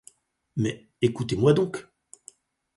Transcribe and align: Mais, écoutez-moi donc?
Mais, 0.55 0.89
écoutez-moi 1.03 1.53
donc? 1.53 1.85